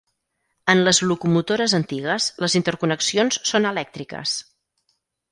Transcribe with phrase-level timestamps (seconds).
[0.73, 4.33] En les locomotores antigues les interconnexions són elèctriques.